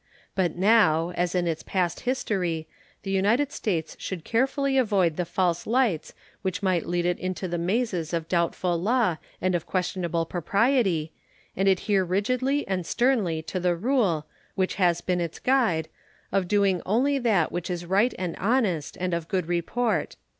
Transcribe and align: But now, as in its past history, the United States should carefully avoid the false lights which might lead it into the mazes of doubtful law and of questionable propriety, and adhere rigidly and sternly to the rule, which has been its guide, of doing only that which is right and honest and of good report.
But 0.33 0.55
now, 0.55 1.11
as 1.11 1.35
in 1.35 1.45
its 1.45 1.61
past 1.61 1.99
history, 1.99 2.67
the 3.03 3.11
United 3.11 3.51
States 3.51 3.95
should 3.99 4.23
carefully 4.23 4.75
avoid 4.79 5.15
the 5.15 5.25
false 5.29 5.67
lights 5.67 6.15
which 6.41 6.63
might 6.63 6.87
lead 6.87 7.05
it 7.05 7.19
into 7.19 7.47
the 7.47 7.59
mazes 7.59 8.11
of 8.11 8.27
doubtful 8.27 8.81
law 8.81 9.17
and 9.39 9.53
of 9.53 9.67
questionable 9.67 10.25
propriety, 10.25 11.11
and 11.55 11.67
adhere 11.67 12.03
rigidly 12.03 12.67
and 12.67 12.87
sternly 12.87 13.43
to 13.43 13.59
the 13.59 13.75
rule, 13.75 14.25
which 14.55 14.73
has 14.81 15.01
been 15.01 15.21
its 15.21 15.37
guide, 15.37 15.87
of 16.31 16.47
doing 16.47 16.81
only 16.83 17.19
that 17.19 17.51
which 17.51 17.69
is 17.69 17.85
right 17.85 18.15
and 18.17 18.35
honest 18.37 18.97
and 18.99 19.13
of 19.13 19.27
good 19.27 19.45
report. 19.45 20.15